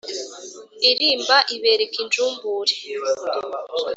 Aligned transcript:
Irimba, 0.89 1.37
ibereka 1.55 1.95
injumbure. 2.03 2.73